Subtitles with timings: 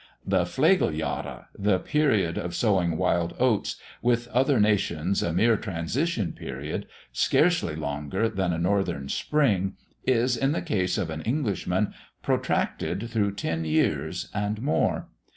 [0.25, 6.87] The 'Flegeljahre' the period of sowing wild oats with other nations a mere transition period,
[7.13, 9.73] scarcely longer than a northern spring,
[10.07, 11.93] is, in the case of an Englishman,
[12.23, 15.07] protracted through ten years and more.